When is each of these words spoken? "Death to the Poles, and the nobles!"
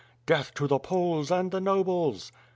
"Death 0.25 0.51
to 0.55 0.65
the 0.65 0.79
Poles, 0.79 1.29
and 1.29 1.51
the 1.51 1.61
nobles!" 1.61 2.31